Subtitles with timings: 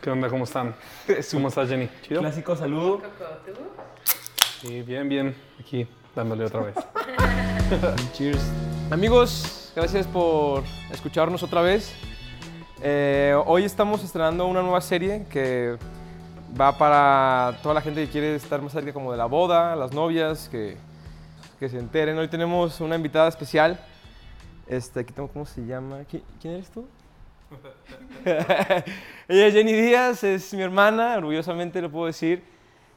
[0.00, 0.28] ¿Qué onda?
[0.28, 0.74] ¿Cómo están?
[1.32, 1.88] ¿Cómo estás, Jenny?
[2.02, 2.20] ¿Chido?
[2.20, 3.02] Clásico saludo.
[4.60, 5.34] Sí, bien, bien.
[5.58, 6.74] Aquí, dándole otra vez.
[8.12, 8.40] Cheers.
[8.90, 11.92] Amigos, gracias por escucharnos otra vez.
[12.82, 15.76] Eh, hoy estamos estrenando una nueva serie que
[16.58, 19.92] va para toda la gente que quiere estar más cerca como de la boda, las
[19.92, 20.76] novias, que,
[21.58, 22.18] que se enteren.
[22.18, 23.78] Hoy tenemos una invitada especial.
[24.66, 26.00] Este, aquí tengo, ¿cómo se llama?
[26.10, 26.86] ¿Qui- ¿Quién eres tú?
[28.24, 32.42] Ella es Jenny Díaz, es mi hermana, orgullosamente lo puedo decir.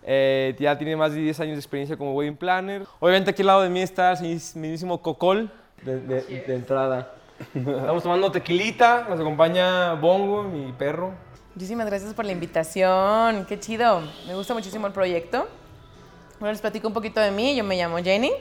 [0.05, 2.85] Eh, ya tiene más de 10 años de experiencia como wedding planner.
[2.99, 5.49] Obviamente aquí al lado de mí está el mismísimo Cocol
[5.81, 7.13] de, de- de entrada.
[7.55, 11.13] Estamos tomando tequilita, nos acompaña Bongo, mi perro.
[11.55, 13.45] Muchísimas gracias por la invitación.
[13.47, 14.01] Qué chido.
[14.27, 15.47] Me gusta muchísimo el proyecto.
[16.39, 17.55] Bueno, les platico un poquito de mí.
[17.55, 18.31] Yo me llamo Jenny.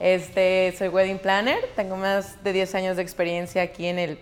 [0.00, 1.58] Este, soy wedding planner.
[1.76, 4.18] Tengo más de 10 años de experiencia aquí en el,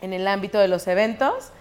[0.00, 1.52] en el ámbito de los eventos.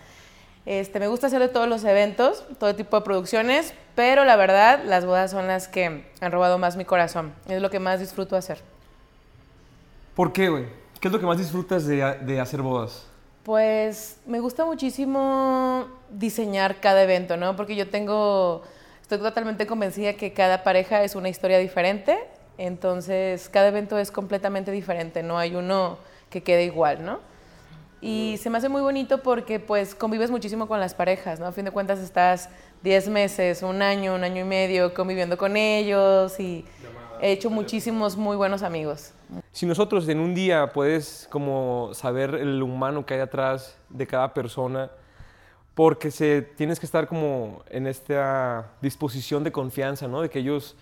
[0.66, 4.84] Este, me gusta hacer de todos los eventos, todo tipo de producciones, pero la verdad,
[4.86, 7.34] las bodas son las que han robado más mi corazón.
[7.48, 8.62] Es lo que más disfruto hacer.
[10.16, 10.66] ¿Por qué, güey?
[11.00, 13.06] ¿Qué es lo que más disfrutas de, de hacer bodas?
[13.44, 17.56] Pues me gusta muchísimo diseñar cada evento, ¿no?
[17.56, 18.62] Porque yo tengo,
[19.02, 22.20] estoy totalmente convencida que cada pareja es una historia diferente,
[22.58, 25.98] entonces cada evento es completamente diferente, no hay uno
[26.30, 27.22] que quede igual, ¿no?
[28.02, 31.48] Y se me hace muy bonito porque pues convives muchísimo con las parejas, ¿no?
[31.48, 32.50] A fin de cuentas estás
[32.84, 36.66] 10 meses, un año, un año y medio conviviendo con ellos y
[37.22, 39.14] he hecho muchísimos muy buenos amigos.
[39.52, 44.34] Si nosotros en un día puedes como saber el humano que hay atrás de cada
[44.34, 44.90] persona,
[45.76, 50.22] porque se, tienes que estar como en esta disposición de confianza, ¿no?
[50.22, 50.76] De que ellos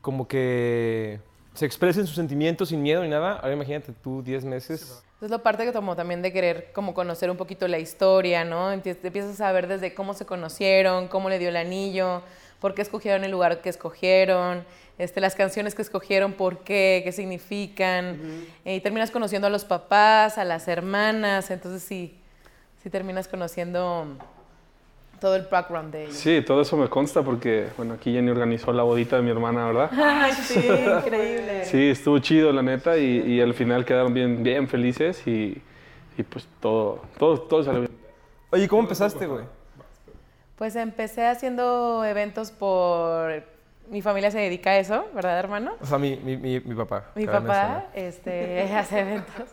[0.00, 1.20] como que
[1.54, 3.34] se expresen sus sentimientos sin miedo ni nada.
[3.34, 5.02] Ahora imagínate tú 10 meses.
[5.20, 8.72] Es la parte que tomo también de querer como conocer un poquito la historia, ¿no?
[8.72, 12.22] Empiezas a saber desde cómo se conocieron, cómo le dio el anillo,
[12.58, 14.64] por qué escogieron el lugar que escogieron,
[14.96, 18.46] este, las canciones que escogieron, por qué, qué significan.
[18.64, 22.18] Eh, y terminas conociendo a los papás, a las hermanas, entonces sí,
[22.82, 24.16] sí terminas conociendo
[25.20, 26.16] todo el background de ellos.
[26.16, 29.66] Sí, todo eso me consta porque, bueno, aquí Jenny organizó la bodita de mi hermana,
[29.66, 29.90] ¿verdad?
[30.02, 31.64] Ay, sí, increíble.
[31.66, 35.62] Sí, estuvo chido, la neta, y, y al final quedaron bien, bien felices y,
[36.16, 37.92] y pues todo, todo, todo salió bien.
[38.50, 39.44] Oye, ¿cómo empezaste, güey?
[40.56, 43.44] Pues empecé haciendo eventos por...
[43.88, 45.72] Mi familia se dedica a eso, ¿verdad, hermano?
[45.80, 47.06] O sea, mi, mi, mi, mi papá.
[47.14, 49.48] Mi papá este, hace eventos.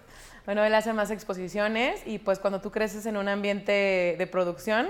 [0.45, 4.87] Bueno, él hace más exposiciones y pues cuando tú creces en un ambiente de producción,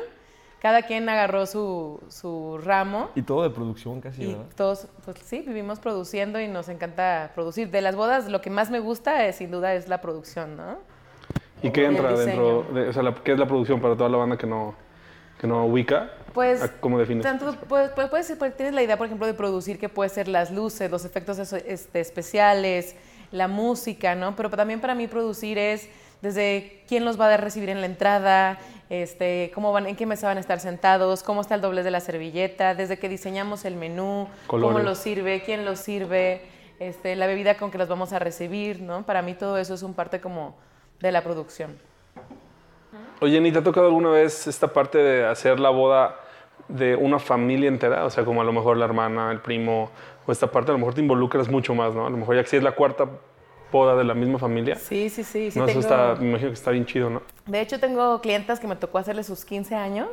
[0.62, 4.46] cada quien agarró su, su ramo Y todo de producción casi, y ¿verdad?
[4.56, 7.70] todos, pues sí, vivimos produciendo y nos encanta producir.
[7.70, 10.78] De las bodas, lo que más me gusta es, sin duda es la producción, ¿no?
[11.62, 14.18] ¿Y qué entra dentro, de, o sea, la- qué es la producción para toda la
[14.18, 14.76] banda que no,
[15.40, 16.12] que no ubica?
[16.34, 17.24] Pues, ¿A- ¿Cómo defines?
[17.24, 20.28] Tanto, pues, pues, puedes- pues, tienes la idea, por ejemplo, de producir que puede ser
[20.28, 22.96] las luces, los efectos este, especiales,
[23.32, 24.36] la música, ¿no?
[24.36, 25.90] Pero también para mí producir es
[26.22, 28.58] desde quién los va a recibir en la entrada,
[28.90, 31.92] este, cómo van, en qué mesa van a estar sentados, cómo está el doblez de
[31.92, 36.42] la servilleta, desde que diseñamos el menú, cómo los sirve, quién los sirve,
[36.80, 39.04] este, la bebida con que los vamos a recibir, ¿no?
[39.04, 40.56] Para mí todo eso es un parte como
[41.00, 41.78] de la producción.
[43.20, 46.16] Oye, Jenny, ¿te ha tocado alguna vez esta parte de hacer la boda
[46.68, 48.06] de una familia entera?
[48.06, 49.90] O sea, como a lo mejor la hermana, el primo,
[50.26, 52.06] o esta parte, a lo mejor te involucras mucho más, ¿no?
[52.06, 53.08] A lo mejor ya que si es la cuarta
[53.72, 54.76] boda de la misma familia.
[54.76, 55.52] Sí, sí, sí.
[55.52, 57.22] sí no, eso tengo- está, me imagino que está bien chido, ¿no?
[57.46, 60.10] De hecho, tengo clientas que me tocó hacerle sus 15 años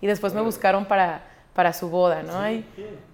[0.00, 1.22] y después me buscaron para,
[1.54, 2.48] para su boda, ¿no?
[2.50, 2.64] Y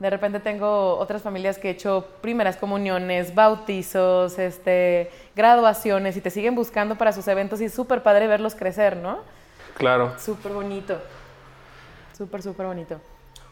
[0.00, 6.30] de repente tengo otras familias que he hecho primeras comuniones, bautizos, este, graduaciones y te
[6.30, 9.18] siguen buscando para sus eventos y es súper padre verlos crecer, ¿no?
[9.76, 10.14] Claro.
[10.18, 10.98] Súper bonito.
[12.16, 13.00] Súper, súper bonito.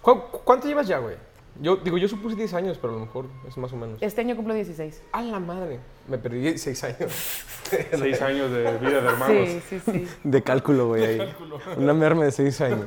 [0.00, 1.16] ¿Cu- ¿Cuánto llevas ya, güey?
[1.60, 4.00] Yo digo, yo supuse 10 años, pero a lo mejor es más o menos.
[4.00, 5.02] Este año cumplo 16.
[5.12, 5.80] ¡A la madre!
[6.08, 7.12] Me perdí 6 años.
[7.92, 9.48] Seis años de vida de hermanos.
[9.48, 10.08] Sí, sí, sí.
[10.24, 11.34] De cálculo, güey, ahí.
[11.76, 12.86] Una merma de 6 años.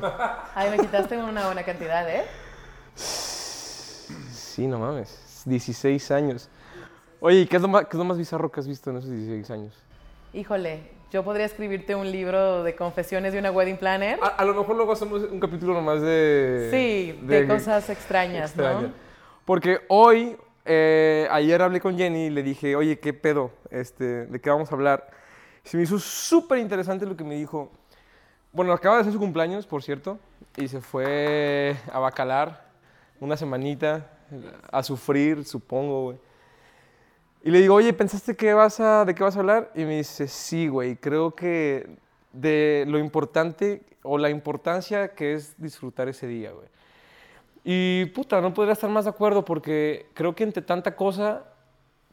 [0.54, 2.24] Ay, me quitaste una buena cantidad, ¿eh?
[2.96, 5.42] Sí, no mames.
[5.44, 6.48] 16 años.
[7.20, 8.96] Oye, ¿y qué es lo más, qué es lo más bizarro que has visto en
[8.98, 9.74] esos 16 años?
[10.32, 14.18] Híjole, yo podría escribirte un libro de confesiones de una wedding planner.
[14.22, 16.68] A, a lo mejor luego hacemos un capítulo nomás de...
[16.70, 18.82] Sí, de, cosas extrañas, extrañas.
[18.82, 19.06] ¿no?
[19.44, 23.52] Porque hoy, eh, ayer hablé con Jenny y le dije, oye, ¿qué pedo?
[23.70, 25.08] Este, ¿De qué vamos a hablar?
[25.62, 27.70] Se me hizo súper interesante lo que me dijo.
[28.52, 30.18] Bueno, acaba de hacer su cumpleaños, por cierto,
[30.56, 32.66] y se fue a Bacalar
[33.20, 34.10] una semanita
[34.72, 36.18] a sufrir, supongo, güey.
[37.46, 39.70] Y le digo, oye, ¿pensaste que vas a, de qué vas a hablar?
[39.76, 41.88] Y me dice, sí, güey, creo que
[42.32, 46.66] de lo importante o la importancia que es disfrutar ese día, güey.
[47.62, 51.44] Y puta, no podría estar más de acuerdo porque creo que entre tanta cosa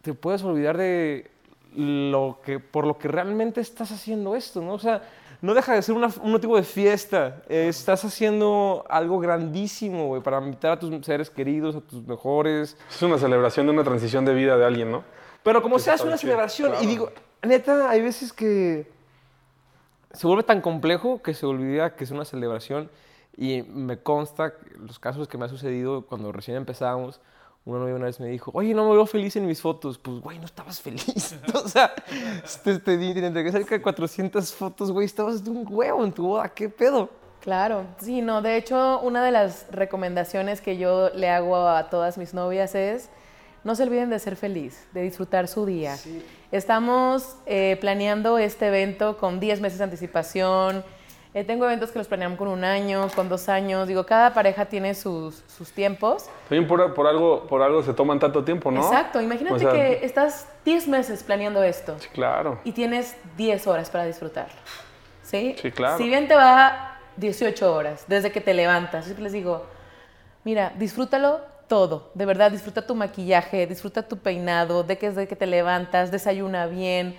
[0.04, 1.32] te puedes olvidar de
[1.76, 4.74] lo que, por lo que realmente estás haciendo esto, ¿no?
[4.74, 5.02] O sea,
[5.42, 7.42] no deja de ser un motivo de fiesta.
[7.50, 12.78] Estás haciendo algo grandísimo, güey, para invitar a tus seres queridos, a tus mejores.
[12.88, 15.23] Es una celebración de una transición de vida de alguien, ¿no?
[15.44, 16.70] Pero como sea, es está una celebración.
[16.70, 16.88] Y claro.
[16.88, 17.12] digo,
[17.42, 18.90] neta, hay veces que
[20.14, 22.90] se vuelve tan complejo que se olvida que es una celebración.
[23.36, 27.20] Y me consta los casos que me ha sucedido cuando recién empezábamos.
[27.66, 29.98] Una novia una vez me dijo, oye, no me veo feliz en mis fotos.
[29.98, 31.36] Pues, güey, no estabas feliz.
[31.54, 31.94] o sea,
[32.64, 36.28] te, te, te entregué cerca de 400 fotos, güey, estabas de un huevo en tu
[36.28, 36.50] boda.
[36.50, 37.10] ¿Qué pedo?
[37.44, 42.18] Claro, sí, no, de hecho, una de las recomendaciones que yo le hago a todas
[42.18, 43.10] mis novias es,
[43.64, 45.96] no se olviden de ser feliz, de disfrutar su día.
[46.52, 50.84] Estamos eh, planeando este evento con 10 meses de anticipación.
[51.34, 53.88] Eh, tengo eventos que los planeamos con un año, con dos años.
[53.88, 56.30] Digo, cada pareja tiene sus, sus tiempos.
[56.48, 58.82] También por, por algo, por algo se toman tanto tiempo, ¿no?
[58.82, 62.60] Exacto, imagínate O sea, que estás 10 meses planeando esto Sí, claro.
[62.64, 64.60] y tienes 10 horas para disfrutarlo.
[65.24, 65.56] ¿Sí?
[65.60, 65.98] Sí, claro.
[65.98, 69.66] Si bien te va 18 horas desde que te levantas, siempre les digo,
[70.44, 75.36] mira, disfrútalo todo, de verdad, disfruta tu maquillaje, disfruta tu peinado, de que desde que
[75.36, 77.16] te levantas, desayuna bien,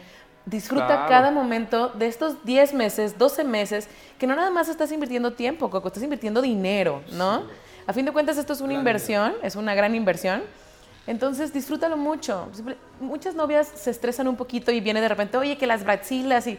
[0.47, 1.09] disfruta Claro.
[1.09, 3.89] cada momento de estos 10 meses, 12 meses,
[4.19, 7.43] que no nada más estás invirtiendo tiempo, Coco, estás invirtiendo dinero, ¿no?
[7.87, 10.43] A fin de cuentas esto es una inversión, es una gran inversión.
[11.07, 12.49] Entonces disfrútalo mucho.
[13.01, 16.59] Muchas novias se estresan un poquito y viene de repente, oye, que las braxilas y...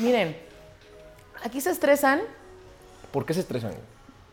[0.00, 0.36] Miren,
[1.44, 2.20] aquí se estresan
[3.12, 3.72] ¿Por qué se estresan?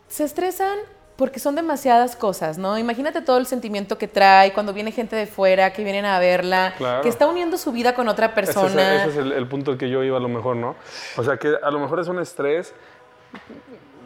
[0.08, 0.76] se estresan
[1.16, 2.76] porque son demasiadas cosas, ¿no?
[2.76, 6.74] Imagínate todo el sentimiento que trae cuando viene gente de fuera, que vienen a verla,
[6.76, 7.02] Claro.
[7.02, 8.94] que está uniendo su vida con otra Ese es, persona.
[8.96, 10.74] ese es el, el punto al que yo iba a lo mejor, ¿no?
[11.16, 12.74] O sea, que a lo mejor es un estrés.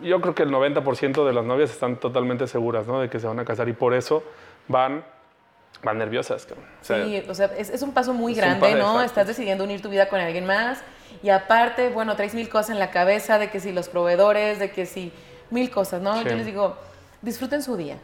[0.02, 3.00] Yo creo que el 90% de las novias están totalmente seguras, ¿no?
[3.00, 4.22] De que se van a casar y por eso
[4.68, 5.04] van,
[5.82, 6.66] van nerviosas, cabrón.
[6.80, 8.84] O sea, Sí, o sea, es, es un paso muy Es grande, paso, ¿no?
[8.92, 9.04] exacto.
[9.06, 10.80] Estás decidiendo unir tu vida con alguien más
[11.22, 14.70] y aparte, bueno, traes mil cosas en la cabeza de que si los proveedores, de
[14.70, 15.10] que si
[15.50, 16.12] mil cosas, ¿no?
[16.22, 16.28] Sí.
[16.28, 16.76] Yo les digo,
[17.22, 17.98] disfruten su día.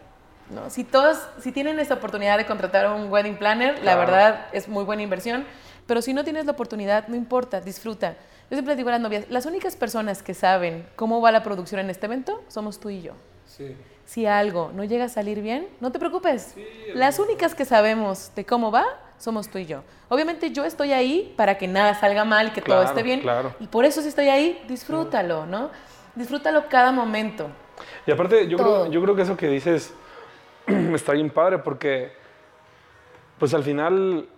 [0.50, 0.70] ¿no?
[0.70, 4.84] Si todos, si tienen esta oportunidad de contratar un wedding planner, la verdad es muy
[4.84, 5.44] buena inversión,
[5.86, 8.16] pero si no tienes la oportunidad, no importa, disfruta.
[8.50, 11.42] Yo siempre les digo a las novias, las únicas personas que saben cómo va la
[11.42, 13.14] producción en este evento somos tú y yo.
[13.46, 13.74] Sí.
[14.04, 16.54] Si algo no llega a salir bien, no te preocupes.
[16.94, 18.84] Las únicas que sabemos de cómo va
[19.18, 19.82] somos tú y yo.
[20.10, 23.20] Obviamente yo estoy ahí para que nada salga mal, que todo esté bien.
[23.20, 23.54] claro.
[23.60, 25.70] Y por eso si estoy ahí, disfrútalo, ¿no?
[26.14, 27.48] Disfrútalo cada momento.
[28.06, 29.94] Y aparte, yo creo, yo creo que eso que dices
[30.66, 32.12] está bien padre porque,
[33.38, 34.28] pues al final,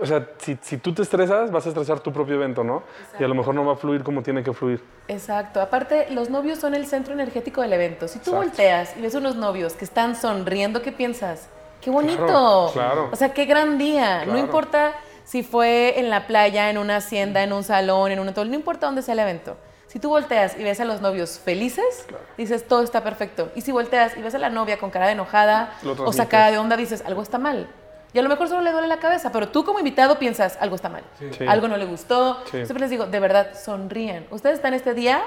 [0.00, 2.82] o sea, si, si tú te estresas, vas a estresar tu propio evento, ¿no?
[3.18, 4.82] Y a lo mejor no va a fluir como tiene que fluir.
[5.08, 5.60] Exacto.
[5.60, 8.08] Aparte, los novios son el centro energético del evento.
[8.08, 8.36] Si tú Exacto.
[8.36, 11.48] volteas y ves unos novios que están sonriendo, ¿qué piensas?
[11.80, 12.26] ¡Qué bonito!
[12.26, 13.08] Claro, claro.
[13.12, 14.24] O sea, qué gran día.
[14.26, 14.92] No importa
[15.24, 18.56] si fue en la playa, en una hacienda, en un salón, en un hotel, no
[18.56, 19.56] importa dónde sea el evento.
[19.90, 22.06] Si tú volteas y ves a los novios felices,
[22.38, 23.50] dices, todo está perfecto.
[23.56, 26.58] Y si volteas y ves a la novia con cara de enojada o sacada de
[26.58, 27.66] onda, dices, algo está mal.
[28.12, 30.76] Y a lo mejor solo le duele la cabeza, pero tú como invitado piensas, algo
[30.76, 31.02] está mal.
[31.18, 31.44] Sí.
[31.44, 32.38] Algo no le gustó.
[32.44, 32.64] Sí.
[32.64, 34.28] Siempre les digo, de verdad, sonríen.
[34.30, 35.22] Ustedes están este día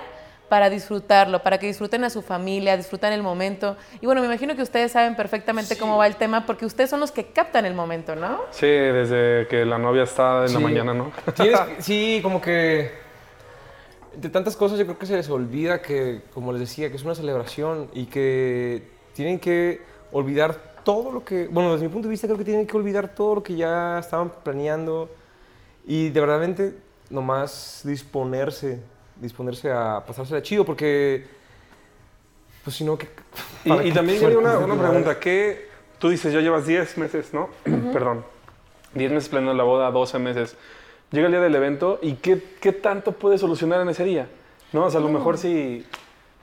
[0.48, 3.76] para disfrutarlo, para que disfruten a su familia, disfruten el momento.
[4.00, 7.02] Y bueno, me imagino que ustedes saben perfectamente cómo va el tema, porque ustedes son
[7.02, 8.40] los que captan el momento, ¿no?
[8.52, 11.12] Sí, desde que la novia está en la mañana, ¿no?
[11.80, 13.03] Sí, como que
[14.16, 17.04] de tantas cosas yo creo que se les olvida que, como les decía, que es
[17.04, 22.12] una celebración y que tienen que olvidar todo lo que, bueno, desde mi punto de
[22.12, 25.10] vista creo que tienen que olvidar todo lo que ya estaban planeando
[25.86, 26.74] y de verdad
[27.10, 28.80] nomás disponerse,
[29.16, 31.26] disponerse a pasársela chido porque,
[32.64, 33.08] pues si no, que...
[33.66, 35.70] Y, y también yo una, una pregunta, ¿qué?
[36.00, 37.50] Tú dices, yo llevas 10 meses, ¿no?
[37.94, 38.26] Perdón,
[38.94, 40.56] 10 meses planeando la boda, 12 meses.
[41.14, 44.28] Llega el día del evento y ¿qué, qué tanto puede solucionar en ese día?
[44.72, 44.86] ¿No?
[44.86, 45.86] O sea, a lo mejor si...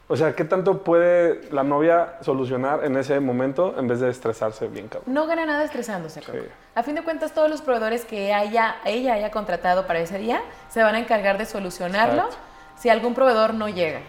[0.06, 4.68] O sea, ¿qué tanto puede la novia solucionar en ese momento en vez de estresarse
[4.68, 5.12] bien, cabrón?
[5.12, 6.20] No gana nada estresándose.
[6.20, 6.38] Coco.
[6.38, 6.44] Sí.
[6.76, 10.40] A fin de cuentas, todos los proveedores que haya, ella haya contratado para ese día
[10.68, 12.38] se van a encargar de solucionarlo Exacto.
[12.78, 14.00] si algún proveedor no llega.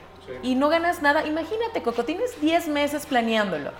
[0.43, 1.25] Y no ganas nada.
[1.25, 3.71] Imagínate, Coco, tienes 10 meses planeándolo.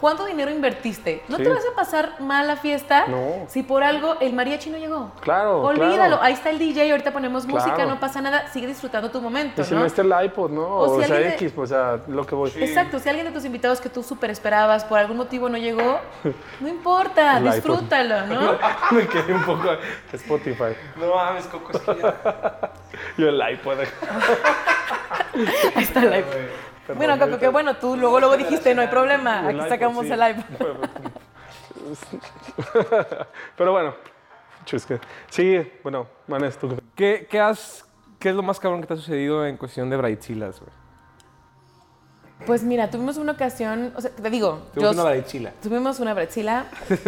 [0.00, 1.22] ¿Cuánto dinero invertiste?
[1.28, 1.42] ¿No Sí.
[1.42, 3.44] te vas a pasar mal la fiesta No.
[3.48, 5.12] si por algo el mariachi no llegó?
[5.20, 6.18] Claro, Olvídalo, claro.
[6.22, 7.90] ahí está el DJ, ahorita ponemos música, Claro.
[7.90, 9.80] no pasa nada, sigue disfrutando tu momento, Y si ¿no?
[9.80, 10.62] no está el iPod, ¿no?
[10.62, 12.50] O O, si sea, alguien de- X, pues, o sea, lo que voy.
[12.56, 15.98] Exacto, si alguien de tus invitados que tú súper esperabas por algún motivo no llegó,
[16.60, 17.54] no importa, El iPod.
[17.54, 18.58] disfrútalo, ¿no?
[18.92, 19.68] Me quedé un poco
[20.12, 20.74] Spotify.
[20.96, 22.70] No mames, Coco, es que ya.
[23.18, 23.78] Yo el iPod.
[25.76, 26.34] Ahí está el iPod.
[26.92, 30.12] Perdón, Bueno, Coco, qué bueno, tú luego luego dijiste, no hay problema, aquí sacamos sí.
[30.12, 30.44] el iPod.
[33.56, 33.94] Pero bueno,
[34.64, 34.98] chusque.
[35.28, 36.76] Sí, bueno, Manes, tú.
[36.94, 37.84] ¿Qué, qué, has,
[38.18, 40.70] ¿Qué es lo más cabrón que te ha sucedido en cuestión de Braitzilas, güey?
[42.46, 45.52] Pues mira, tuvimos una ocasión, o sea, te digo, Tuvimos yo- una Braitzila.
[45.62, 46.64] Tuvimos una bretzila.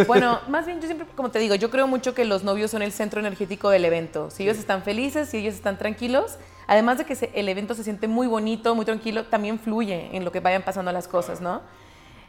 [0.07, 2.83] Bueno, más bien yo siempre, como te digo, yo creo mucho que los novios son
[2.83, 4.31] el centro energético del evento.
[4.31, 7.85] Si ellos están felices, si ellos están tranquilos, además de que se- el evento se
[7.85, 11.61] siente muy bonito, muy tranquilo, también fluye en lo que vayan pasando las cosas, ¿no?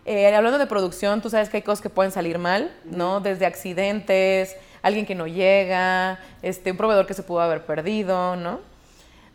[0.05, 3.21] Eh, hablando de producción, tú sabes que hay cosas que pueden salir mal, ¿no?
[3.21, 8.59] Desde accidentes, alguien que no llega, este, un proveedor que se pudo haber perdido, ¿no?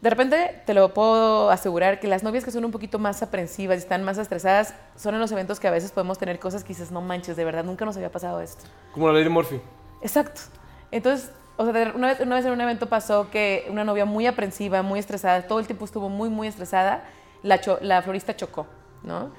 [0.02, 3.78] De repente te lo puedo asegurar que las novias que son un poquito más aprensivas
[3.78, 6.68] y están más estresadas son en los eventos que a veces podemos tener cosas que
[6.68, 8.64] dices, no manches, de verdad, nunca nos había pasado esto.
[8.92, 9.60] Como la ley de Murphy.
[10.02, 10.42] Exacto.
[10.92, 14.26] Entonces, o sea, una vez, una vez en un evento pasó que una novia muy
[14.26, 17.04] aprensiva, muy estresada, todo el tiempo estuvo muy, muy estresada,
[17.42, 18.66] la, cho- la florista chocó,
[19.02, 19.30] ¿no?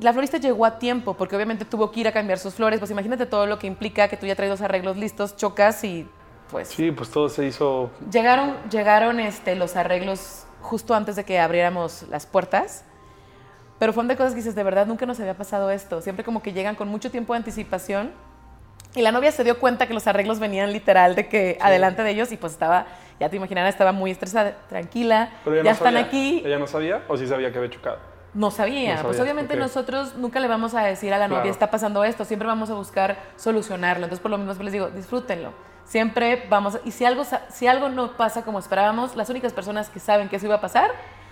[0.00, 2.90] La florista llegó a tiempo porque obviamente tuvo que ir a cambiar sus flores, pues
[2.90, 6.08] imagínate todo lo que implica que tú ya traes los arreglos listos, chocas y
[6.50, 6.68] pues...
[6.68, 7.90] Sí, pues todo se hizo.
[8.10, 12.84] Llegaron, llegaron este, los arreglos justo antes de que abriéramos las puertas,
[13.78, 16.00] pero fueron de cosas que dices, de verdad nunca nos había pasado esto.
[16.00, 18.12] Siempre como que llegan con mucho tiempo de anticipación.
[18.94, 22.10] Y la novia se dio cuenta que los arreglos venían literal de que adelante de
[22.10, 22.86] ellos y pues estaba,
[23.20, 26.06] ya te imaginarás, estaba muy estresada, tranquila, Pero ya no están sabía.
[26.06, 26.42] aquí.
[26.44, 27.98] ¿Ella no sabía o sí sabía que había chocado?
[28.34, 31.52] No sabía, No pues obviamente nosotros nunca le vamos a decir a la novia, Claro.
[31.52, 34.04] está pasando esto, siempre vamos a buscar solucionarlo.
[34.04, 35.52] Entonces, por lo mismo les digo, disfrútenlo.
[35.84, 39.88] Siempre vamos, a- y si algo, si algo no pasa como esperábamos, las únicas personas
[39.88, 40.90] que saben que eso iba a pasar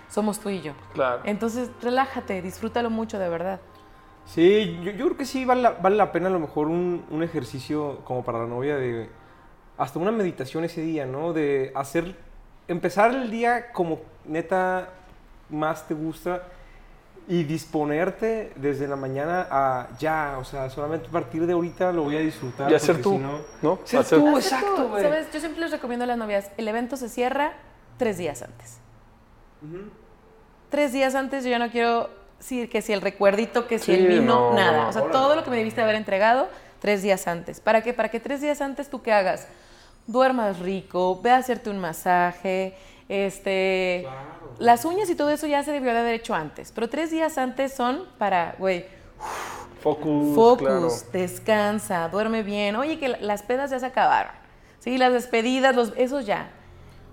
[0.09, 0.73] somos tú y yo.
[0.93, 1.21] Claro.
[1.25, 3.59] Entonces, relájate, disfrútalo mucho, de verdad.
[4.27, 7.05] Sí, yo, yo creo que sí vale la, vale la pena a lo mejor un,
[7.09, 9.09] un ejercicio como para la novia de
[9.77, 11.33] hasta una meditación ese día, ¿no?
[11.33, 12.15] De hacer,
[12.67, 14.89] empezar el día como neta
[15.49, 16.43] más te gusta
[17.29, 22.03] y disponerte desde la mañana a ya, o sea, solamente a partir de ahorita lo
[22.03, 22.71] voy a disfrutar.
[22.71, 23.79] Y hacer tú, si no- ¿no?
[23.85, 25.03] Ser Hacer- tú, Hacer exacto, tú, güey.
[25.03, 25.27] ¿Sabes?
[25.33, 27.53] Yo siempre les recomiendo a las novias, el evento se cierra
[27.97, 28.79] tres días antes.
[30.69, 33.93] Tres días antes yo ya no quiero decir que si el recuerdito, que si Sí,
[33.93, 34.87] el vino, no, nada.
[34.87, 36.47] o sea, todo lo que me debiste haber entregado
[36.79, 37.59] tres días antes.
[37.59, 37.93] ¿Para qué?
[37.93, 39.47] Para que tres días antes tú qué hagas?
[40.05, 42.75] Duermas rico, ve a hacerte un masaje,
[43.09, 44.07] este...
[44.59, 47.37] Las uñas y todo eso ya se debió de haber hecho antes, pero tres días
[47.37, 48.85] antes son para, güey,
[49.81, 50.33] Focus.
[50.35, 50.87] Focus, claro.
[51.13, 52.75] descansa, duerme bien.
[52.75, 54.31] Oye, que la- las pedas ya se acabaron.
[54.79, 56.49] Sí, las despedidas, los, esos ya.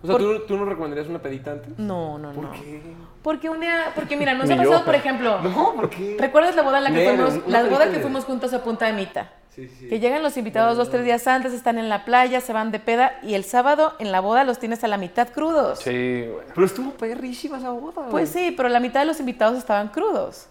[0.02, 1.78] O sea, Por- ¿tú, ¿tú no recomendarías una pedita antes?
[1.78, 2.52] No, no, no.
[2.52, 2.80] qué?
[3.24, 6.16] Porque un día, porque mira, nos Ni ha pasado, por ejemplo, No, ¿por qué?
[6.20, 8.84] ¿recuerdas la boda en la que fuimos, una la boda que fuimos juntos a Punta
[8.86, 9.32] de Mita?
[9.48, 9.88] Sí, sí.
[9.88, 12.80] Que llegan los invitados dos, tres días antes, están en la playa, se van de
[12.80, 15.78] peda y el sábado en la boda los tienes a la mitad crudos.
[15.78, 16.44] Sí, güey.
[16.54, 18.08] Pero estuvo perrísima esa boda.
[18.10, 20.48] Pues sí, pero la mitad de los invitados estaban crudos,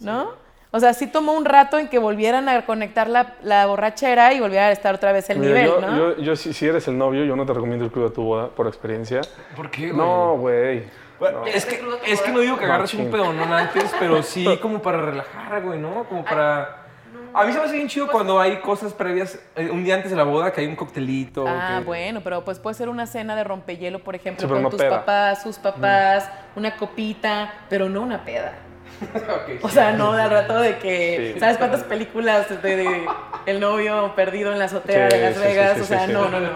[0.00, 0.30] ¿no?
[0.70, 4.40] O sea, sí tomó un rato en que volvieran a conectar la, la borrachera y
[4.40, 5.96] volviera a estar otra vez el Mira, nivel, yo, ¿no?
[5.96, 8.22] yo, yo si, si eres el novio, yo no te recomiendo el club a tu
[8.22, 9.20] boda, por experiencia.
[9.54, 9.96] ¿Por qué, güey?
[9.96, 11.03] No, güey.
[11.18, 11.46] Bueno, No.
[11.46, 14.98] es, que, es que no digo que agarres un pedonón antes, pero sí como para
[15.00, 16.04] relajar, güey, ¿no?
[16.04, 16.80] Como para...
[17.32, 20.10] A mí se me hace bien chido cuando hay cosas previas, eh, un día antes
[20.12, 21.44] de la boda, que hay un coctelito.
[21.48, 24.62] Ah, que- bueno, pero pues puede ser una cena de rompehielo, por ejemplo, Sí, con
[24.62, 25.00] no tus peda.
[25.00, 28.52] papás, sus papás, una copita, pero no una peda.
[29.62, 29.74] O sí.
[29.74, 31.40] sea, no al rato de que, Sí.
[31.40, 33.06] ¿sabes cuántas películas de, de
[33.46, 35.72] el novio perdido en la azotea Sí, de Las sí, sí, Vegas?
[35.74, 36.12] sí, o sí, sea, sí.
[36.12, 36.50] no, no, no.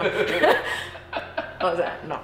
[1.61, 2.19] o sea, no.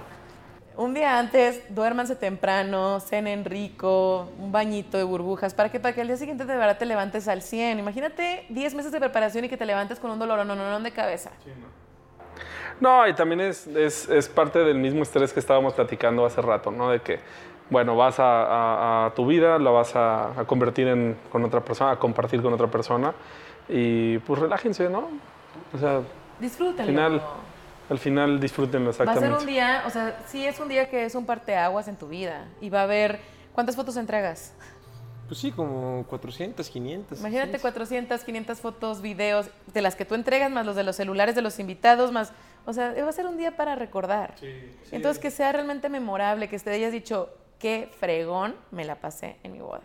[0.77, 6.01] Un día antes, duérmanse temprano, cenen rico, un bañito de burbujas, para que, para que
[6.01, 7.79] al día siguiente de verdad te levantes al 100.
[7.79, 10.79] Imagínate 10 meses de preparación y que te levantes con un dolor no, no, no,
[10.81, 11.31] de cabeza.
[12.81, 16.71] No, y también es, es, es parte del mismo estrés que estábamos platicando hace rato,
[16.71, 16.89] ¿no?
[16.89, 17.19] De que,
[17.69, 21.61] bueno, vas a, a- a tu vida, la vas a, a convertir en, con otra
[21.61, 23.13] persona, a compartir con otra persona.
[23.69, 25.07] Y pues relájense, ¿no?
[25.73, 26.01] O sea,
[26.39, 26.81] Disfrútenlo.
[26.83, 27.21] al final,
[27.89, 29.43] al final disfrútenlo Va a ser exactamente.
[29.43, 32.45] un día, o sea, sí es un día que es un parteaguas en tu vida.
[32.61, 33.19] Y va a haber,
[33.53, 34.53] ¿cuántas fotos entregas?
[35.27, 37.19] Pues sí, como 400, 500.
[37.19, 37.61] Imagínate sí.
[37.61, 41.41] 400, 500 fotos, videos, de las que tú entregas, más los de los celulares de
[41.41, 42.31] los invitados, más...
[42.67, 44.35] O sea, va a ser un día para recordar.
[44.91, 49.51] Entonces, que sea realmente memorable, que te hayas dicho, qué fregón me la pasé en
[49.51, 49.81] mi boda.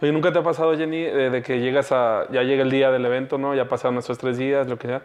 [0.00, 2.90] Oye, ¿nunca te ha pasado, Jenny, eh, de que llegas a, ya llega el día
[2.90, 3.54] del evento, ¿no?
[3.54, 5.02] Ya pasaron nuestros tres días, lo que sea,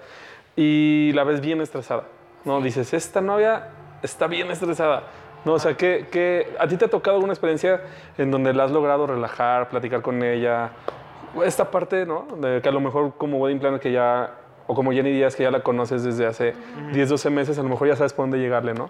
[0.56, 2.04] y la ves bien estresada,
[2.46, 2.62] ¿no?
[2.62, 3.70] Dices, esta novia
[4.02, 5.04] está bien estresada.
[5.46, 7.82] No, o sea, ¿qué, qué, ¿a ti te ha tocado alguna experiencia
[8.18, 10.72] en donde la has logrado relajar, platicar con ella?
[11.46, 12.28] Esta parte, ¿no?
[12.42, 14.36] De que a lo mejor como wedding planner que ya,
[14.68, 16.56] o como Jenny Díaz que ya la conoces desde hace
[16.92, 18.90] 10, 12 meses, a lo mejor ya sabes por dónde llegarle, ¿no?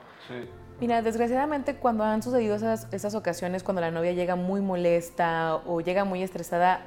[0.80, 5.82] Mira, desgraciadamente cuando han sucedido esas, esas ocasiones, cuando la novia llega muy molesta o
[5.82, 6.82] llega muy estresada,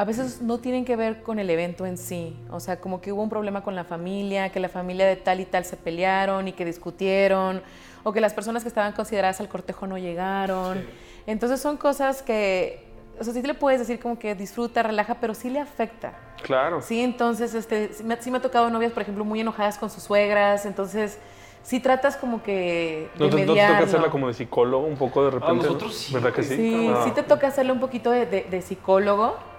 [0.00, 2.34] a veces no tienen que ver con el evento en sí.
[2.50, 5.40] O sea, como que hubo un problema con la familia, que la familia de tal
[5.40, 7.60] y tal se pelearon y que discutieron,
[8.02, 10.82] o que las personas que estaban consideradas al cortejo no llegaron.
[11.26, 12.82] Entonces son cosas que,
[13.18, 16.14] o sea, sí le puedes decir como que disfruta, relaja, pero sí le afecta.
[16.42, 16.80] Claro.
[16.80, 19.90] Sí, entonces, este, sí me, sí me ha tocado novias, por ejemplo, muy enojadas con
[19.90, 21.18] sus suegras, entonces
[21.62, 24.96] sí tratas como que de ¿No te, no te toca hacerla como de psicólogo un
[24.96, 25.56] poco de repente?
[25.56, 25.98] nosotros ¿no?
[25.98, 26.56] sí, ¿Verdad que sí?
[26.56, 27.02] Sí, Ah.
[27.04, 29.49] sí te toca hacerle un poquito de, de- de psicólogo.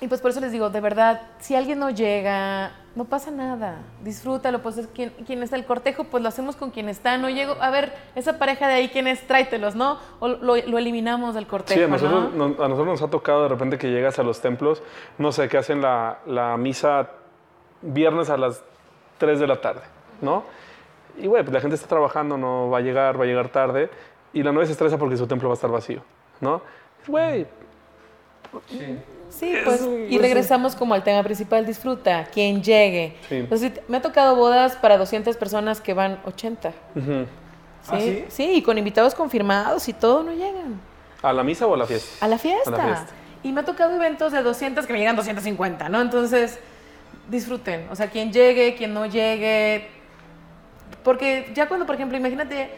[0.00, 3.78] Y pues por eso les digo, de verdad, si alguien no llega, no pasa nada.
[4.02, 7.16] Disfrútalo, pues es quien, quien está el cortejo, pues lo hacemos con quien está.
[7.16, 9.26] No llego, a ver, esa pareja de ahí, ¿quién es?
[9.26, 9.98] Tráetelos, ¿no?
[10.20, 12.48] O lo, lo eliminamos del cortejo, Sí, a nosotros, ¿no?
[12.48, 14.82] no- a nosotros nos ha tocado de repente que llegas a los templos,
[15.16, 17.08] no sé, que hacen la, la misa
[17.80, 18.62] viernes a las
[19.16, 19.80] 3 de la tarde,
[20.20, 20.44] ¿no?
[21.16, 23.88] Y, güey, pues la gente está trabajando, no va a llegar, va a llegar tarde,
[24.34, 26.02] y la novia se estresa porque su templo va a estar vacío,
[26.42, 26.60] ¿no?
[27.06, 27.46] Güey,
[28.68, 28.98] Sí,
[29.64, 33.16] pues, y regresamos como al tema principal, disfruta, quien llegue.
[33.28, 33.36] Sí.
[33.36, 36.72] Entonces, me ha tocado bodas para 200 personas que van 80.
[36.94, 37.26] ujú.
[37.88, 38.24] ¿Ah, sí?
[38.28, 40.80] sí, y con invitados confirmados y todo, no llegan.
[41.22, 42.24] ¿a la misa o a la fiesta?
[42.24, 42.70] A la fiesta.
[42.70, 43.14] A la fiesta.
[43.42, 46.00] Y me ha tocado eventos de 200 que me llegan 250, ¿no?
[46.00, 46.58] Entonces,
[47.28, 47.86] disfruten.
[47.90, 49.88] O sea, quien llegue, quien no llegue.
[51.04, 52.70] Porque ya cuando, por ejemplo, imagínate,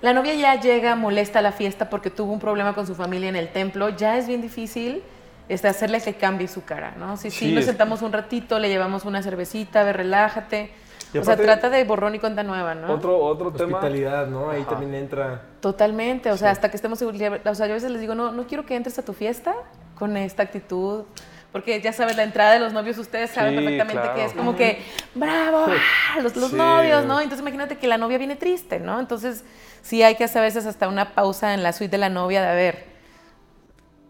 [0.00, 3.28] la novia ya llega molesta a la fiesta porque tuvo un problema con su familia
[3.28, 5.02] en el templo, ya es bien difícil
[5.48, 7.16] este, hacerle que cambie su cara, ¿no?
[7.16, 10.70] Si sí, Sí, nos es- sentamos un ratito, le llevamos una cervecita, a ver, relájate.
[11.14, 12.92] Y o sea, trata de borrón y cuenta nueva, ¿no?
[12.92, 13.78] Otro, otro tema.
[13.78, 14.50] Hospitalidad, ¿no?
[14.50, 15.40] Ahí también entra.
[15.60, 17.20] Totalmente, o sea, hasta que estemos seguros.
[17.46, 19.54] O sea, yo a veces les digo, no, no quiero que entres a tu fiesta
[19.94, 21.04] con esta actitud.
[21.52, 24.14] Porque ya sabes, la entrada de los novios, ustedes saben Sí, perfectamente claro.
[24.14, 24.82] que es como que,
[25.14, 26.56] bravo, ah, los, los Sí.
[26.56, 27.18] novios, ¿no?
[27.20, 29.00] Entonces imagínate que la novia viene triste, ¿no?
[29.00, 29.42] Entonces
[29.80, 32.42] sí hay que hacer a veces hasta una pausa en la suite de la novia
[32.42, 32.84] de, a ver,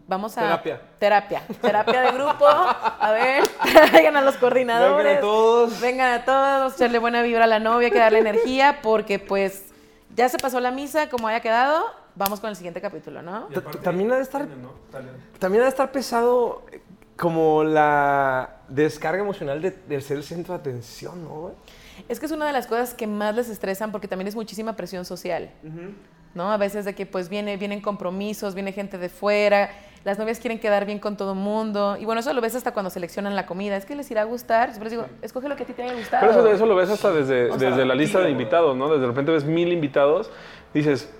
[0.07, 0.41] vamos a...
[0.41, 0.81] Terapia.
[0.99, 1.41] Terapia.
[1.61, 2.45] Terapia de grupo.
[2.47, 3.43] A ver,
[3.91, 5.03] traigan a los coordinadores.
[5.05, 5.79] Vengan a todos.
[5.81, 9.65] Vengan a todos, echarle buena vibra a la novia, que darle energía, porque pues
[10.15, 11.83] ya se pasó la misa, como haya quedado,
[12.15, 13.47] vamos con el siguiente capítulo, ¿no?
[13.53, 14.47] Ta- También ha de estar.
[15.39, 16.81] También ha de estar pesado eh,
[17.15, 21.53] como la descarga emocional de, de ser el centro de atención, ¿no, güey?
[22.09, 24.75] Es que es una de las cosas que más les estresan porque también es muchísima
[24.75, 25.49] presión social,
[26.35, 26.51] ¿no?
[26.51, 29.71] A veces de que pues viene, vienen compromisos, viene gente de fuera,
[30.07, 32.89] las novias quieren quedar bien con todo mundo, y bueno, eso lo ves hasta cuando
[32.89, 35.63] seleccionan la comida, es que les irá a gustar, siempre les digo, escoge lo que
[35.63, 36.25] a ti te haya gustado.
[36.25, 38.87] Pero eso, eso lo ves hasta desde, desde la lista de invitados, ¿no?
[38.87, 40.31] Desde de repente ves mil invitados,
[40.73, 41.13] dices,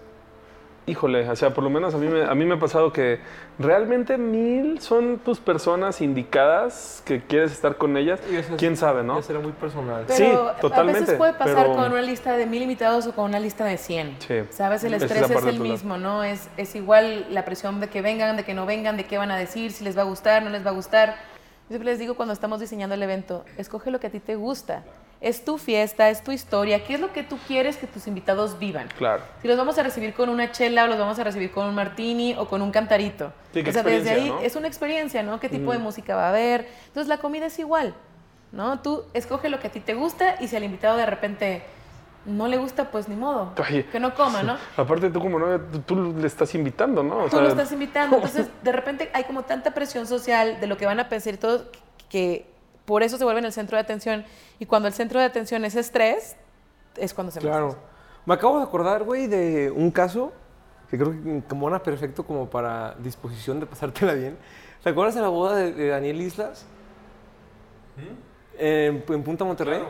[0.88, 3.20] híjole, o sea, por lo menos a mí me, a mí me ha pasado que
[3.60, 8.20] realmente mil son tus personas indicadas que quieres estar con ellas.
[8.32, 9.22] Y eso es- ¿Quién sabe, no?
[9.22, 10.06] Será muy personal.
[10.08, 13.14] Pero Sí, a totalmente, veces puede pasar pero- con una lista de mil invitados o
[13.14, 14.16] con una lista de 100.
[14.20, 14.84] Sí, ¿Sabes?
[14.86, 16.24] El es estrés es, el mismo, ¿no?
[16.24, 19.30] Es, es igual la presión de que vengan, de que no vengan, de qué van
[19.32, 21.10] a decir, si les va a gustar, no les va a gustar.
[21.10, 24.36] Yo siempre les digo cuando estamos diseñando el evento, escoge lo que a ti te
[24.36, 24.84] gusta.
[25.20, 26.84] Es tu fiesta, es tu historia.
[26.84, 28.88] ¿Qué es lo que tú quieres que tus invitados vivan?
[28.98, 29.24] Claro.
[29.42, 31.74] Si los vamos a recibir con una chela o los vamos a recibir con un
[31.74, 33.34] martini o con un cantarito.
[33.54, 34.40] Sí, o sea, desde ahí ¿no?
[34.42, 35.40] es una experiencia, ¿no?
[35.40, 36.68] ¿Qué tipo de música va a haber?
[36.88, 37.96] Entonces la comida es igual,
[38.52, 38.80] ¿no?
[38.82, 41.64] Tú escoge lo que a ti te gusta y si al invitado de repente
[42.28, 43.54] no le gusta, pues ni modo.
[43.68, 44.58] Oye, que no coma, ¿no?
[44.78, 47.24] Aparte tú como novia, tú, tú le estás invitando, ¿no?
[47.24, 48.16] O Tú lo estás invitando.
[48.18, 51.38] Entonces, de repente hay como tanta presión social de lo que van a pensar y
[51.38, 51.66] todo,
[52.10, 52.46] que
[52.88, 54.24] por eso se vuelven el centro de atención.
[54.60, 56.38] Y cuando el centro de atención es estrés,
[56.96, 57.76] es cuando se Claro.
[58.26, 60.32] Me acabo de acordar, güey, de un caso
[60.90, 64.38] que creo que como perfecto perfecto como para disposición de pasártela bien.
[64.82, 66.66] ¿Te acuerdas de la boda de, de Daniel Islas?
[68.58, 69.84] En, en Punta Monterrey.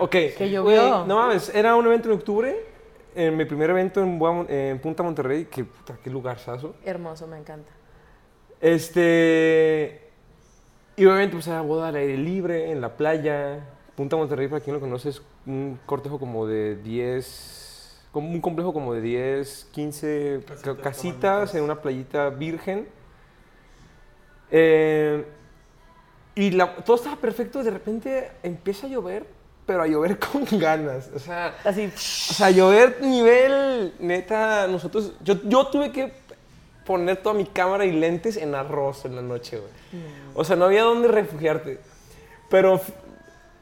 [0.00, 0.10] Ok.
[0.10, 0.62] Que llovió.
[0.62, 2.56] Güey, no mames, era un evento en octubre.
[3.14, 5.44] En mi primer evento en Punta Monterrey.
[5.44, 6.74] Que puta, qué lugarzazo.
[6.84, 7.70] Hermoso, me encanta.
[8.60, 10.05] Este.
[10.96, 13.60] Y obviamente, pues era boda al aire libre, en la playa.
[13.94, 18.06] Punta Monterrey, para quien lo conoce, es un cortejo como de 10.
[18.12, 22.88] Como un complejo como de 10, 15 ca- casitas en una playita virgen.
[24.50, 25.24] Eh,
[26.34, 29.26] y la- todo estaba perfecto, y de repente empieza a llover,
[29.66, 31.10] pero a llover con ganas.
[31.14, 36.12] O sea, Así, o sea, llover nivel, neta, nosotros, yo, yo tuve que
[36.86, 39.70] poner toda mi cámara y lentes en arroz en la noche, güey.
[40.34, 41.78] O sea, no había dónde refugiarte.
[42.48, 42.80] Pero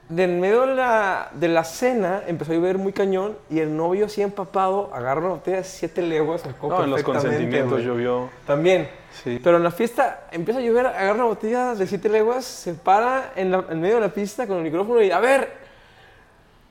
[0.09, 3.75] de en medio de la, de la cena empezó a llover muy cañón y el
[3.75, 6.45] novio así empapado agarra una botella de siete leguas.
[6.45, 8.29] acuerdo No, en los consentimientos llovió.
[8.47, 8.89] También.
[9.23, 9.41] Sí.
[9.43, 13.33] Pero en la fiesta empieza a llover, agarra una botella de siete leguas, se para
[13.37, 15.64] en, la- en medio de la pista con el micrófono y a ver,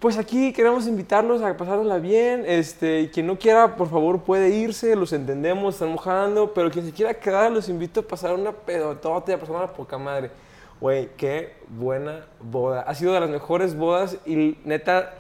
[0.04, 2.44] pues aquí queremos invitarlos a pasárnosla bien.
[2.46, 6.92] Este, quien no quiera, por favor, puede irse, los entendemos, están mojando, pero quien se
[6.92, 10.30] quiera quedar, los invito a pasar una pedotota a pasar una poca madre.
[10.82, 12.82] Güey, qué buena boda.
[12.82, 15.13] Ha sido de las mejores bodas y neta,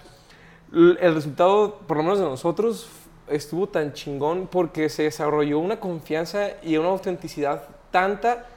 [0.73, 2.89] el resultado, por lo menos de nosotros,
[3.29, 8.47] estuvo tan chingón porque se desarrolló una confianza y una autenticidad tanta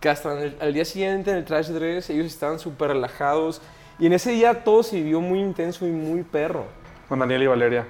[0.00, 3.60] que hasta el- al día siguiente en el Trash Dress ellos estaban súper relajados
[3.98, 6.66] y en ese día todo se vivió muy intenso y muy perro.
[7.08, 7.86] Con Daniel y Valeria.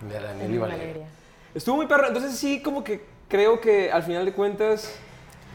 [0.00, 1.08] De Daniel Daniel y Valeria.
[1.54, 4.98] Estuvo muy perro, entonces sí, como que creo que al final de cuentas...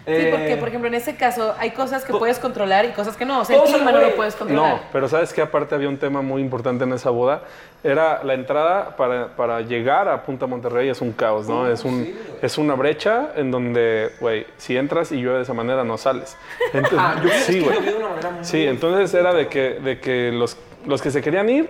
[0.05, 3.15] Sí, eh, porque, por ejemplo, en ese caso hay cosas que puedes controlar y cosas
[3.15, 3.41] que no.
[3.41, 4.73] O sea, el clima no lo puedes controlar.
[4.75, 7.43] No, pero sabes que aparte había un tema muy importante en esa boda.
[7.83, 11.67] Era la entrada para, para llegar a Punta Monterrey es un caos, ¿no?
[11.67, 15.53] es, un, sí, es una brecha en donde, güey, si entras y llueve de esa
[15.53, 16.37] manera no sales.
[16.73, 17.75] Entonces, Ah, yo sí, que güey.
[17.75, 21.01] lo vi de una manera muy Sí, entonces era de que, de que los, los
[21.01, 21.69] que se querían ir,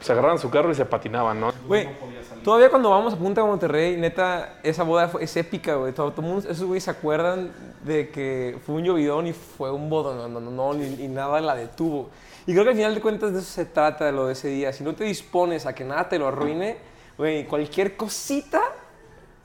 [0.00, 1.52] pues agarraban su carro y se patinaban, ¿no?
[1.68, 1.86] Güey,
[2.42, 5.92] todavía cuando vamos a Punta Monterrey, neta, esa boda fue- es épica, güey.
[5.92, 7.52] Todo, todo mundo, esos güeyes se acuerdan
[7.84, 11.08] de que fue un llovidón y fue un bodón, no, no, no, no, ni, y
[11.08, 12.08] nada la detuvo.
[12.46, 14.48] Y creo que al final de cuentas de eso se trata, de lo de ese
[14.48, 14.72] día.
[14.72, 16.78] Si no te dispones a que nada te lo arruine,
[17.18, 18.62] güey, cualquier cosita,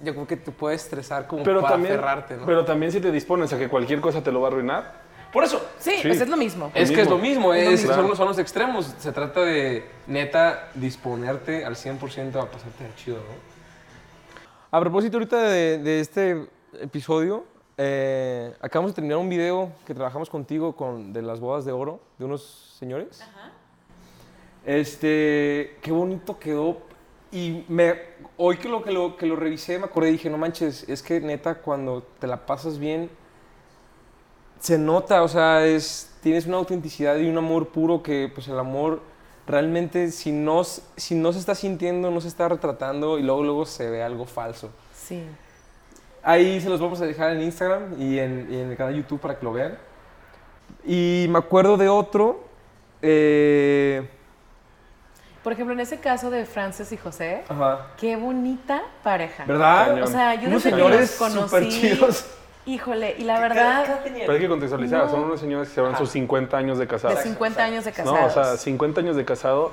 [0.02, 2.46] yo creo que te puede estresar como Pero para también, aferrarte, ¿no?
[2.46, 5.05] pero también si te dispones a que cualquier cosa te lo va a arruinar,
[5.36, 6.08] Por eso, Sí, Sí.
[6.08, 6.71] pues es lo mismo.
[6.74, 7.54] es que es lo mismo.
[7.54, 7.93] Es lo es, mismo.
[7.95, 8.95] son, los- son los extremos.
[9.00, 13.36] Se trata de, neta, disponerte al 100% a pasarte de chido, ¿no?
[14.71, 16.48] A propósito ahorita de, de este
[16.80, 17.43] episodio,
[17.78, 22.00] eh, acabamos de terminar un video que trabajamos contigo con, de las bodas de oro
[22.17, 23.21] de unos señores.
[24.65, 26.78] Este, qué bonito quedó.
[27.32, 27.93] Y me,
[28.38, 31.04] hoy que lo, que, lo, que lo revisé me acordé y dije, no manches, es
[31.04, 33.10] que neta cuando te la pasas bien,
[34.60, 38.58] se nota, o sea, es, tienes una autenticidad y un amor puro que pues el
[38.58, 39.02] amor
[39.48, 43.65] realmente si no, si no se está sintiendo, no se está retratando y luego luego
[43.65, 44.72] se ve algo falso.
[44.96, 45.24] Sí.
[46.24, 49.02] Ahí se los vamos a dejar en Instagram y en, y en el canal de
[49.02, 49.78] YouTube para que lo vean.
[50.84, 52.44] Y me acuerdo de otro,
[53.02, 54.10] eh,
[55.44, 59.46] Por ejemplo, en ese caso de Frances y José, ajá, qué bonita pareja.
[59.46, 60.02] ¿verdad?
[60.02, 62.26] O sea, yo desde que señores los súper conocí, chidos.
[62.65, 65.10] Híjole, y la verdad, pero hay que contextualizar, No.
[65.12, 67.19] son unos señores que llevan sus 50 años de de casados.
[67.21, 68.32] 50 años de No, casados.
[68.38, 69.71] o sea, 50 años de casado,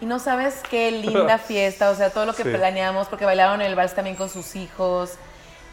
[0.00, 2.50] Y no sabes qué linda fiesta, o sea, todo lo que Sí.
[2.50, 5.14] planeamos, porque bailaron el vals también con sus hijos.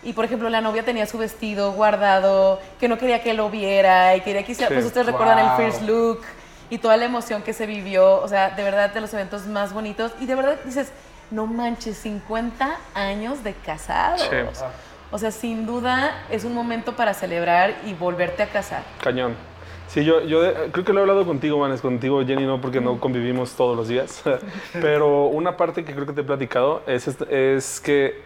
[0.01, 4.15] Y por ejemplo, la novia tenía su vestido guardado, que no quería que lo viera,
[4.15, 4.73] y quería que hiciera, Sí.
[4.75, 6.21] pues ustedes recuerdan el first look
[6.71, 9.73] y toda la emoción que se vivió, o sea, de verdad de los eventos más
[9.73, 10.11] bonitos.
[10.19, 10.91] Y de verdad dices,
[11.29, 14.21] no manches, 50 años de casados.
[14.21, 14.27] Sí.
[15.15, 18.83] O sea, sin duda es un momento para celebrar y volverte a casar.
[19.01, 19.33] cañón.
[19.87, 22.81] Sí, yo, yo de- creo que lo he hablado contigo, Vanes, contigo, Jenny, no, porque
[22.81, 24.21] no convivimos todos los días.
[24.73, 28.23] Pero una parte que creo que te he platicado es, es que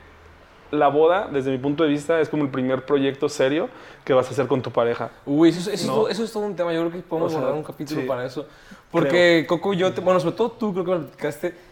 [0.72, 3.70] la boda, desde mi punto de vista, es como el primer proyecto serio
[4.04, 5.12] que vas a hacer con tu pareja.
[5.28, 5.94] Uy, eso, es- eso es No.
[5.94, 6.74] todo, eso es todo un tema.
[6.74, 8.08] Yo creo que podemos O sea, guardar un capítulo sí.
[8.08, 8.48] para eso.
[8.90, 11.69] Porque Coco y yo, te- bueno, sobre todo tú, creo que me lo platicaste.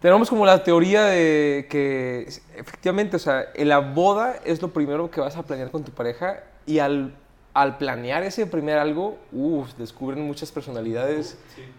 [0.00, 5.10] Tenemos como la teoría de que efectivamente, o sea, en la boda es lo primero
[5.10, 7.14] que vas a planear con tu pareja y al,
[7.52, 11.36] al planear ese primer algo, uff, descubren muchas personalidades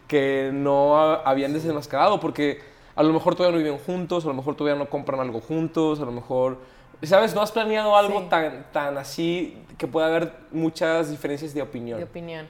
[0.07, 2.59] que no ha- habían desenmascarado porque
[2.95, 6.01] a lo mejor todavía no viven juntos, a lo mejor todavía no compran algo juntos,
[6.01, 6.57] a lo mejor,
[7.03, 7.33] ¿sabes?
[7.33, 8.25] No has planeado algo Sí.
[8.29, 11.97] tan, tan así que puede haber muchas diferencias de opinión.
[11.99, 12.47] de opinión.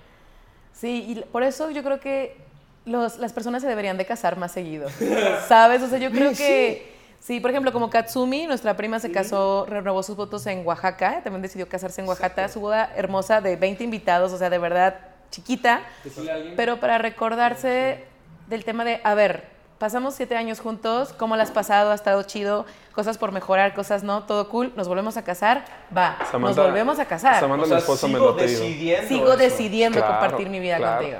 [0.73, 2.37] Sí, y por eso yo creo que
[2.89, 4.89] los, las personas se deberían de casar más seguido.
[5.47, 5.81] ¿Sabes?
[5.81, 6.97] O sea, yo creo que...
[7.21, 11.41] Sí, por ejemplo, como Katsumi, nuestra prima se casó, renovó sus votos en Oaxaca, también
[11.41, 14.95] decidió casarse en Oaxaca, su boda hermosa de 20 invitados, o sea, de verdad
[15.29, 15.81] chiquita,
[16.55, 18.05] pero para recordarse
[18.47, 19.43] del tema de, a ver,
[19.79, 21.91] pasamos siete años juntos, ¿cómo la has pasado?
[21.91, 22.65] ¿Ha estado chido?
[22.93, 27.05] Cosas por mejorar, cosas no, todo cool, nos volvemos a casar, va, nos volvemos a
[27.05, 27.41] casar.
[27.41, 28.63] Samantha, mi esposa, me lo ha pedido.
[29.07, 31.01] Sigo decidiendo Claro, compartir mi vida claro.
[31.01, 31.19] contigo.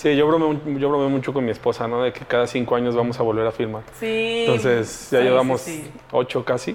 [0.00, 2.02] Sí, yo bromeo, yo bromeo mucho con mi esposa, ¿no?
[2.02, 3.82] De que cada cinco años vamos a volver a firmar.
[3.98, 4.44] Sí.
[4.46, 5.90] Entonces ya sí, llevamos sí, sí.
[6.12, 6.74] ocho casi.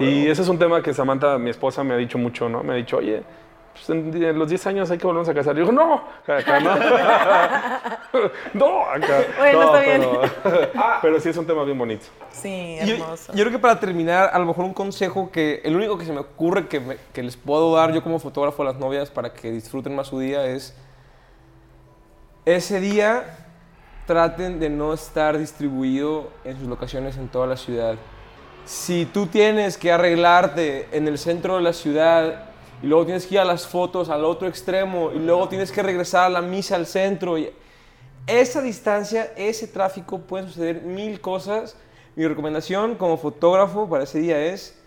[0.00, 2.64] Y ese es un tema que Samantha, mi esposa, me ha dicho mucho, ¿no?
[2.64, 3.22] Me ha dicho, oye,
[3.74, 5.54] pues en, en los 10 años hay que volvernos a casar.
[5.54, 6.74] Y yo digo, no, acá no.
[8.54, 9.20] no, acá.
[9.38, 10.00] Bueno, no, está bien.
[10.42, 10.68] Pero,
[11.02, 12.06] pero sí es un tema bien bonito.
[12.32, 13.32] Sí, Yo, hermoso.
[13.32, 16.12] yo creo que para terminar, a lo mejor un consejo que el único que se
[16.12, 19.32] me ocurre que, me- que les puedo dar yo como fotógrafo a las novias para
[19.32, 20.76] que disfruten más su día es
[22.46, 23.38] ese día
[24.06, 27.96] traten de no estar distribuido en sus locaciones en toda la ciudad.
[28.66, 32.44] Si tú tienes que arreglarte en el centro de la ciudad
[32.82, 35.82] y luego tienes que ir a las fotos al otro extremo y luego tienes que
[35.82, 37.50] regresar a la misa al centro y
[38.26, 41.76] esa distancia, ese tráfico, pueden suceder mil cosas.
[42.16, 44.78] Mi recomendación como fotógrafo para ese día es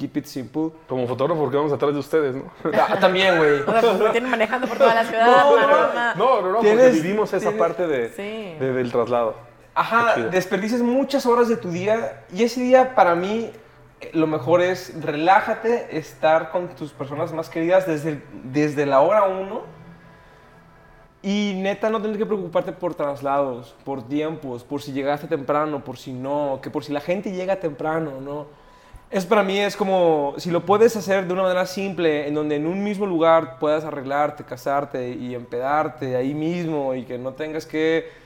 [0.00, 0.70] keep it simple.
[0.88, 2.44] Como fotógrafo, porque vamos atrás de ustedes, ¿no?
[2.72, 3.60] Ah, También, güey.
[3.60, 5.26] O sea, pues me tienen manejando por toda la ciudad.
[5.26, 8.58] No, no, no, no, porque vivimos esa tienes- parte de, Sí.
[8.58, 9.34] de- del traslado.
[9.74, 10.30] Ajá, chido.
[10.30, 13.50] desperdicias muchas horas de tu día y ese día para mí
[14.14, 19.62] lo mejor es relájate, estar con tus personas más queridas desde, desde la hora uno
[21.22, 25.98] y neta no tener que preocuparte por traslados, por tiempos, por si llegaste temprano, por
[25.98, 28.46] si no, que por si la gente llega temprano, ¿no?
[29.10, 32.56] Es para mí es como si lo puedes hacer de una manera simple, en donde
[32.56, 37.66] en un mismo lugar puedas arreglarte, casarte y empedarte ahí mismo y que no tengas
[37.66, 38.20] que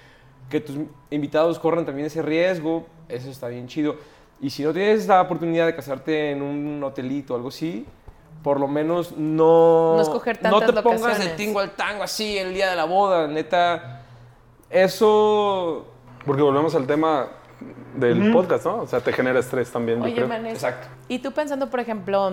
[0.48, 0.76] que tus
[1.10, 3.96] invitados corran también ese riesgo, eso está bien chido.
[4.40, 7.86] Y si no tienes la oportunidad de casarte en un hotelito o algo así,
[8.42, 9.94] por lo menos no...
[9.96, 12.84] No escoger No tantas te pongas de tingo al tango así el día de la
[12.84, 14.02] boda, neta.
[14.68, 15.86] Eso...
[16.26, 17.28] Porque volvemos al tema
[17.96, 18.76] del podcast, ¿no?
[18.82, 20.28] O sea, te genera estrés también, yo Oye, creo.
[20.28, 20.88] Manes, Exacto.
[21.08, 22.32] y tú pensando, por ejemplo,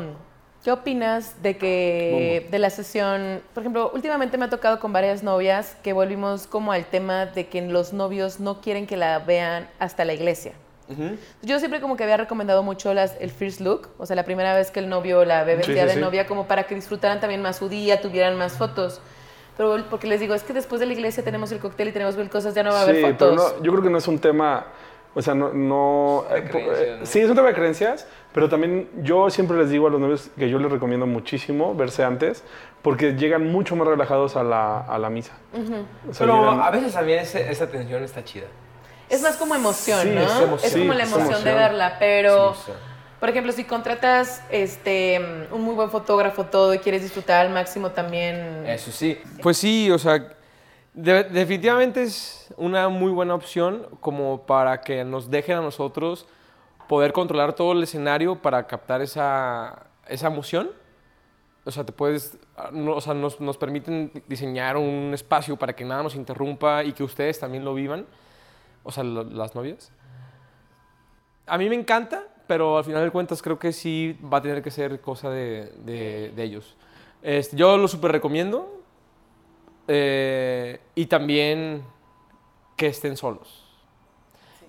[0.64, 5.24] ¿qué opinas de que de la sesión, por ejemplo, últimamente me ha tocado con varias
[5.24, 9.68] novias que volvimos como al tema de que los novios no quieren que la vean
[9.80, 10.54] hasta la iglesia.
[10.90, 11.16] Ujú.
[11.42, 14.54] Yo siempre como que había recomendado mucho las, el first look, o sea, la primera
[14.56, 16.00] vez que el novio la ve Sí, vestida sí, de sí.
[16.02, 19.00] novia, como para que disfrutaran también más su día, tuvieran más fotos.
[19.58, 22.18] Pero porque les digo, es que después de la iglesia tenemos el cóctel y tenemos
[22.18, 23.18] mil cosas, ya no va a haber Sí, fotos.
[23.20, 24.66] pero no, yo creo que no es un tema,
[25.14, 26.26] o sea, no...
[26.30, 27.06] eh, creencias, eh, ¿no?
[27.06, 30.30] Sí, es un tema de creencias, pero también yo siempre les digo a los novios
[30.38, 32.44] que yo les recomiendo muchísimo verse antes,
[32.82, 35.34] porque llegan mucho más relajados a la, a la misa.
[36.10, 38.48] O sea, Pero llegan- a veces también ese- esa tensión está chida.
[39.10, 40.22] Es más como emoción, Sí, ¿no?
[40.22, 40.48] es emoción.
[40.48, 41.56] como Sí, la es emoción, de emoción.
[41.56, 42.78] verla, pero, emoción.
[43.20, 45.20] por ejemplo, si contratas este,
[45.52, 48.64] un muy buen fotógrafo todo y quieres disfrutar al máximo también...
[48.66, 49.20] Eso sí.
[49.44, 50.34] Pues sí, o sea,
[50.94, 56.26] de- definitivamente es una muy buena opción como para que nos dejen a nosotros
[56.88, 60.70] poder controlar todo el escenario para captar esa, esa emoción.
[61.64, 62.38] O sea, te puedes,
[62.72, 66.92] no- o sea, nos, nos permiten diseñar un espacio para que nada nos interrumpa y
[66.92, 68.06] que ustedes también lo vivan,
[68.84, 69.92] o sea, las novias.
[71.46, 74.62] A mí me encanta, pero al final de cuentas creo que sí va a tener
[74.64, 76.76] que ser cosa de, de- de ellos.
[77.22, 78.81] Este, yo lo súper recomiendo.
[79.88, 81.84] Eh, y también
[82.76, 83.66] que estén solos.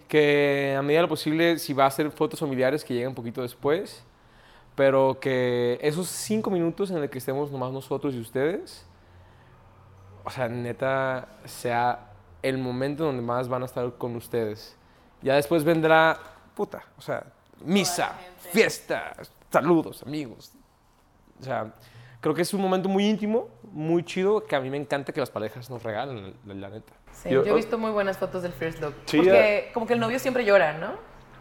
[0.09, 3.15] Que a medida de lo posible, si va a hacer fotos familiares, que lleguen un
[3.15, 4.05] poquito después.
[4.75, 8.87] Pero que esos cinco minutos en el que estemos nomás nosotros y ustedes,
[10.25, 12.11] o sea, neta, sea
[12.43, 14.77] el momento donde más van a estar con ustedes.
[15.21, 16.19] Ya después vendrá,
[16.55, 17.25] puta, o sea,
[17.65, 18.19] misa,
[18.51, 19.15] fiesta,
[19.51, 20.53] saludos, amigos.
[21.41, 21.75] O sea,
[22.23, 25.21] creo que es un momento muy íntimo, muy chido, que a mí me encanta que
[25.21, 26.93] las parejas nos regalen, la, la neta.
[27.13, 28.95] Sí, Yo- yo, he visto muy buenas fotos del first look.
[29.05, 30.93] Sí, porque como que el novio siempre llora, ¿no?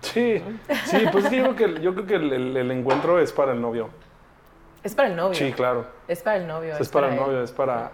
[0.02, 0.42] Sí,
[0.86, 3.32] sí, pues es que yo creo que, yo creo que el, el- el encuentro es
[3.32, 3.90] para el novio.
[4.84, 5.36] Es para el novio.
[5.36, 5.86] Sí, claro.
[6.08, 6.76] Es para el novio.
[6.78, 7.20] Es para el él.
[7.20, 7.92] novio, es para...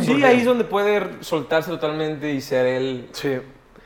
[0.00, 3.38] Sí, ahí es donde puede soltarse totalmente y ser él, Sí.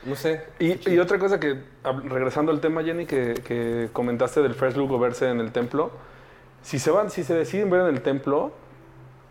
[0.05, 0.45] no sé.
[0.59, 1.61] Y, y otra cosa que,
[2.05, 5.91] regresando al tema, Jenny, que, que comentaste del first look o verse en el templo,
[6.63, 8.51] si se van, si se deciden ver en el templo,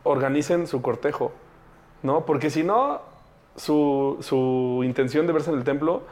[0.05, 1.33] organicen su cortejo,
[2.03, 2.25] ¿no?
[2.25, 3.01] Porque si no,
[3.57, 6.03] su, su intención de verse en el templo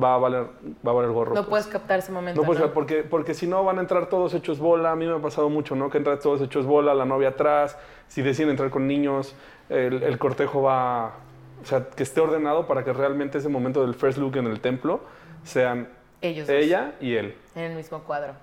[0.00, 0.46] va a valer,
[0.86, 1.30] va a valer gorro.
[1.30, 1.48] No pues.
[1.48, 2.40] puedes captar ese momento.
[2.40, 2.72] No puedes, ¿no?
[2.72, 4.92] porque, porque si no van a entrar todos hechos bola.
[4.92, 5.88] A mí me ha pasado mucho, ¿no?
[5.88, 7.78] Que entran todos hechos bola, la novia atrás.
[8.08, 9.34] Si deciden entrar con niños,
[9.68, 11.14] el, el cortejo va.
[11.62, 14.60] O sea, que esté ordenado para que realmente ese momento del first look en el
[14.60, 15.00] templo
[15.42, 15.88] sean
[16.20, 17.34] Ellos dos, ella y él.
[17.54, 18.34] en el mismo cuadro.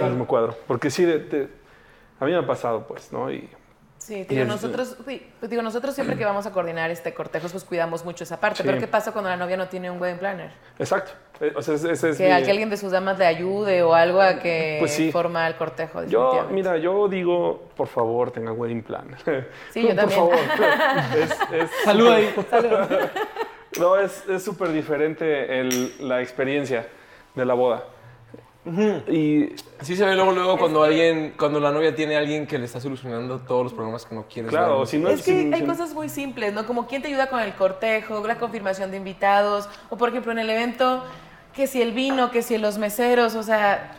[0.00, 0.56] En el mismo cuadro.
[0.66, 1.48] Porque sí, de- de-
[2.20, 3.30] a mí me ha pasado, pues, ¿no?
[3.30, 3.48] Y
[3.96, 7.14] Sí, Y digo, es- nosotros, sí, pues digo, nosotros siempre que vamos a coordinar este
[7.14, 8.58] cortejo, pues cuidamos mucho esa parte.
[8.58, 8.62] Sí.
[8.66, 10.50] Pero ¿qué pasa cuando la novia no tiene un wedding planner?
[10.78, 11.12] exacto.
[11.40, 13.24] Eh, O sea, ese, ese es Que, mi- a que alguien de sus damas le
[13.24, 15.10] ayude o algo a que Pues sí.
[15.10, 16.04] forma el cortejo.
[16.04, 19.16] Yo, mira, yo digo, por favor, tenga wedding plan.
[19.70, 20.18] Sí, yo por también.
[20.20, 20.36] favor.
[21.18, 22.28] Es, es Salud ahí.
[23.80, 26.86] No, es es súper diferente el- la experiencia
[27.34, 27.84] de la boda.
[28.66, 29.50] Y
[29.82, 32.64] Sí se ve luego, luego cuando alguien, cuando la novia tiene a alguien que le
[32.64, 35.62] está solucionando todos los problemas que no quieres claro, si no Es que si- hay
[35.66, 36.66] cosas muy simples, ¿no?
[36.66, 40.38] Como quién te ayuda con el cortejo, la confirmación de invitados, o por ejemplo en
[40.38, 41.04] el evento,
[41.54, 43.92] que si el vino, que si los meseros, o sea,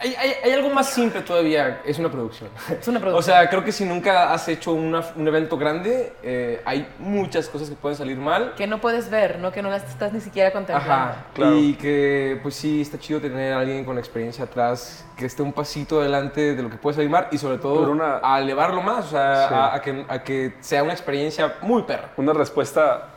[0.00, 2.50] Hay, hay- hay algo más simple todavía, es una producción.
[2.80, 3.34] es una O producción.
[3.36, 7.68] sea, creo que si nunca has hecho una- un evento grande, eh, hay muchas cosas
[7.68, 8.54] que pueden salir mal.
[8.56, 9.50] que no puedes ver, ¿no?
[9.50, 10.92] Que no las estás ni siquiera contemplando.
[10.92, 11.56] Ajá, Claro.
[11.56, 15.52] y que pues sí, está chido tener a alguien con experiencia atrás, que esté un
[15.52, 19.06] pasito adelante de lo que puede salir mal y sobre todo una- a elevarlo más,
[19.06, 19.54] o sea, Sí.
[19.54, 22.10] a, a que, a que sea una experiencia muy perra.
[22.16, 23.08] una respuesta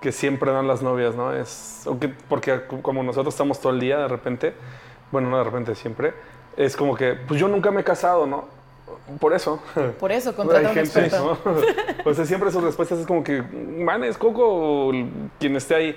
[0.00, 1.32] que siempre dan las novias, ¿no?
[1.32, 4.54] Es, o que- porque como nosotros estamos todo el día, de repente,
[5.14, 6.12] bueno, no de repente, siempre,
[6.56, 8.46] es como que, pues yo nunca me he casado, ¿no?
[9.20, 9.62] Por eso.
[10.00, 11.38] Por eso, contrata un experto.
[11.44, 11.52] ¿no?
[12.04, 14.90] O sea, siempre sus respuestas es como que, manes, Coco,
[15.38, 15.96] quien esté ahí,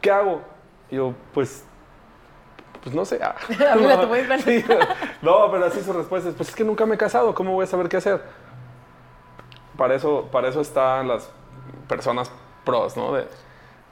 [0.00, 0.40] ¿qué hago?
[0.90, 1.62] Y yo, pues,
[2.82, 3.20] pues no sé.
[3.22, 3.34] ah.
[4.26, 4.40] Plan.
[4.40, 4.64] Sí,
[5.20, 7.66] no, pero así sus respuestas, pues es que nunca me he casado, ¿cómo voy a
[7.66, 8.22] saber qué hacer?
[9.76, 11.28] Para eso, para eso están las
[11.86, 12.30] personas
[12.64, 13.12] pros, ¿no?
[13.12, 13.26] De,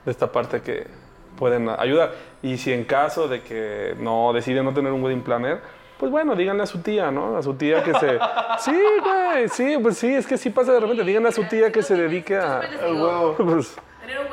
[0.05, 1.02] de esta parte que
[1.37, 2.11] pueden ayudar.
[2.41, 5.61] Y si en caso de que no deciden no tener un wedding planner,
[5.97, 7.37] pues bueno, díganle a su tía, ¿no?
[7.37, 8.19] A su tía que se...
[8.59, 11.03] Sí, güey, sí, pues sí, es que sí pasa de repente.
[11.03, 12.59] Díganle a su tía que se dedique a...
[12.59, 13.35] al huevo.
[13.45, 13.75] Pues,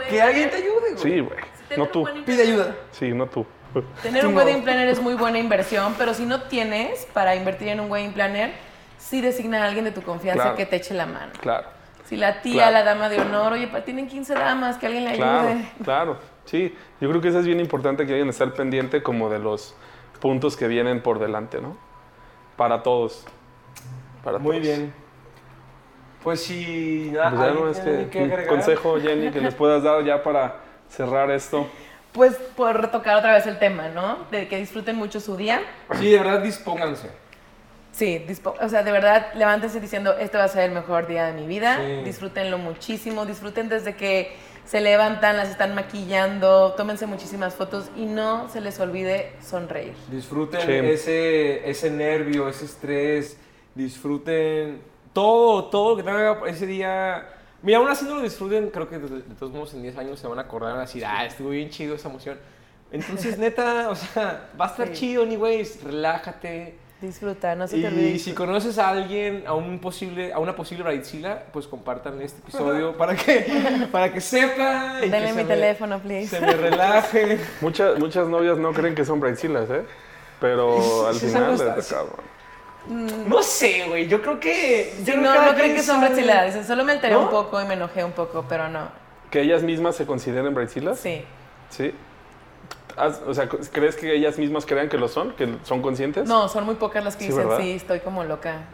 [0.08, 0.98] Que alguien te ayude, güey.
[0.98, 1.38] sí, güey.
[1.76, 2.04] No tú.
[2.26, 2.74] Pide ayuda.
[2.90, 3.46] Sí, no tú.
[4.02, 7.78] Tener un wedding planner es muy buena inversión, pero si no tienes para invertir en
[7.78, 8.50] un wedding planner,
[8.98, 10.56] sí designa a alguien de tu confianza Claro.
[10.56, 11.30] que te eche la mano.
[11.40, 11.68] Claro.
[12.06, 12.72] Si la tía, Claro.
[12.72, 15.70] la dama de honor, oye, pa, tienen 15 damas, que alguien le Claro, ayude.
[15.84, 16.18] claro.
[16.50, 19.38] Sí, yo creo que eso es bien importante que alguien esté al pendiente como de
[19.38, 19.74] los
[20.20, 21.76] puntos que vienen por delante, ¿no?
[22.56, 23.24] Para todos.
[24.24, 24.62] Para Muy todos.
[24.66, 24.92] bien.
[26.24, 28.46] Pues si nada, Pues ya no ¿alguien es tiene que que un agregar?
[28.48, 30.56] consejo, Jenny, que les puedas dar ya para
[30.88, 31.68] cerrar esto.
[32.12, 34.18] Pues por retocar otra vez el tema, ¿no?
[34.32, 35.62] De que disfruten mucho su día.
[35.94, 37.08] Sí, de verdad, dispónganse.
[37.92, 41.26] Sí, dispo- o sea, de verdad, levántense diciendo, este va a ser el mejor día
[41.26, 41.76] de mi vida.
[41.78, 42.02] Sí.
[42.04, 44.36] Disfrútenlo muchísimo, disfruten desde que
[44.70, 49.94] se levantan, las están maquillando, tómense muchísimas fotos y no se les olvide sonreír.
[50.12, 50.72] Disfruten Sí.
[50.72, 53.36] ese, ese nervio, ese estrés.
[53.74, 54.80] Disfruten
[55.12, 57.28] todo, todo lo que tengan ese día.
[57.62, 60.20] Mira, aún así no lo disfruten, creo que de, de todos modos en 10 años
[60.20, 62.38] se van a acordar y van a decir, ah, estuvo bien chido esa emoción.
[62.92, 64.94] Entonces, neta, o sea, va a estar Sí.
[64.94, 66.76] chido, anyways, relájate.
[67.00, 68.10] Disfruta, no se te olvide.
[68.10, 72.40] Y si conoces a alguien, a un posible, a una posible bridezilla, pues compartan este
[72.40, 74.96] episodio para que, para que sepa.
[74.98, 76.28] y que Denle se mi me- teléfono, please.
[76.28, 77.38] Se me relaje.
[77.62, 79.82] Muchas, muchas novias no creen que son bridezillas, ¿eh?
[80.40, 81.94] Pero al Sí, final les sí.
[81.94, 82.30] cabrón.
[83.28, 84.06] No sé, güey.
[84.08, 84.94] Yo creo que.
[85.04, 86.00] Yo creo no, no creen quien que son.
[86.14, 87.22] Dicen, solo me alteré ¿No?
[87.22, 88.88] un poco y me enojé un poco, pero no.
[89.30, 90.98] ¿Que ellas mismas se consideren bridezillas?
[90.98, 91.22] Sí.
[91.70, 91.92] Sí.
[93.26, 95.32] O sea, ¿crees que ellas mismas crean que lo son?
[95.32, 96.26] ¿Que son conscientes?
[96.28, 97.62] No, son muy pocas las que Sí, dicen, ¿verdad?
[97.62, 98.64] sí, estoy como loca.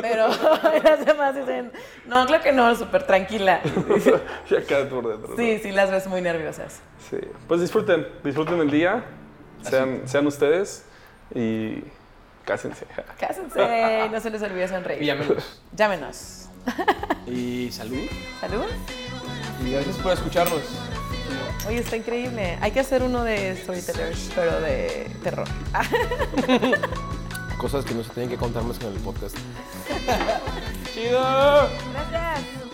[0.00, 0.26] Pero
[0.84, 1.72] las demás dicen,
[2.06, 3.60] no, claro que no, súper tranquila.
[4.50, 5.28] Y acá por dentro.
[5.30, 5.36] ¿no?
[5.36, 6.80] Sí, sí, las ves muy nerviosas.
[7.08, 7.18] Sí.
[7.46, 9.04] Pues disfruten, disfruten el día,
[9.62, 10.84] sean, sean ustedes
[11.34, 11.84] y
[12.44, 12.84] cásense.
[13.18, 15.02] Cásense y no se les olvide Y sonreír.
[15.04, 15.62] llámenos.
[15.72, 16.48] Llámenos.
[17.26, 17.98] Y salud.
[18.40, 18.64] Salud.
[19.64, 20.62] Y gracias por escucharnos.
[21.66, 22.58] Oye, está increíble.
[22.60, 25.48] Hay que hacer uno de storytellers, pero de terror.
[27.58, 29.36] Cosas que no se tienen que contar más que en el podcast.
[30.94, 31.20] ¡Chido!
[31.92, 32.69] Gracias.